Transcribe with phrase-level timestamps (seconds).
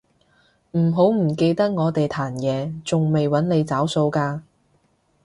[0.71, 4.41] 唔好唔記得我哋壇野仲未搵你找數㗎